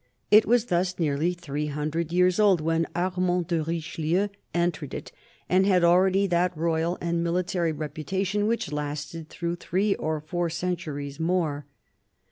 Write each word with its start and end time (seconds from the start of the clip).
It 0.31 0.47
was 0.47 0.65
thus 0.65 0.97
nearly 0.97 1.33
three 1.33 1.67
hundred 1.67 2.11
years 2.11 2.39
old 2.39 2.59
when 2.59 2.87
Armand 2.95 3.49
de 3.49 3.61
Richelieu 3.61 4.29
entered 4.51 4.95
it, 4.95 5.11
and 5.47 5.63
had 5.67 5.83
already^ 5.83 6.27
that 6.31 6.57
royal 6.57 6.97
and 6.99 7.23
military 7.23 7.71
reputation 7.71 8.47
which 8.47 8.71
lasted 8.71 9.29
throu^ti 9.29 9.59
three 9.59 9.93
or 9.97 10.19
four 10.19 10.49
centuries 10.49 11.19
more. 11.19 11.67